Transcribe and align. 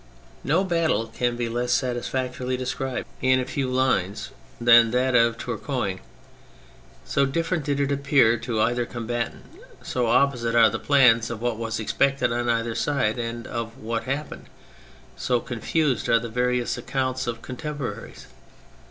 No 0.43 0.63
battle 0.63 1.05
can 1.05 1.35
be 1.35 1.47
less 1.47 1.71
satisfactorily 1.71 2.57
described 2.57 3.05
THE 3.19 3.27
MILITARY 3.27 3.43
ASPECT 3.43 3.55
205 3.55 3.61
in 3.61 3.65
a 3.67 3.69
few 3.69 3.69
lines 4.09 4.29
than 4.59 4.89
that 4.89 5.13
of 5.13 5.37
Tourcoing, 5.37 5.99
so 7.05 7.27
different 7.27 7.65
did 7.65 7.79
it 7.79 7.91
appear 7.91 8.37
to 8.37 8.59
either 8.63 8.87
combatant, 8.87 9.45
so 9.83 10.07
opposite 10.07 10.55
are 10.55 10.71
the 10.71 10.79
plans 10.79 11.29
of 11.29 11.39
what 11.39 11.57
was 11.57 11.79
ex 11.79 11.93
pected 11.93 12.31
on 12.35 12.49
either 12.49 12.73
side, 12.73 13.19
and 13.19 13.45
of 13.45 13.77
what 13.77 14.05
happened, 14.05 14.47
so 15.17 15.39
confused 15.39 16.09
are 16.09 16.17
the 16.17 16.29
various 16.29 16.79
accounts 16.79 17.27
of 17.27 17.43
contemporaries. 17.43 18.25